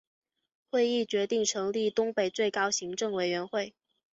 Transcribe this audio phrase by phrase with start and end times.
[0.71, 3.75] 会议决定成立东北最高行政委员会。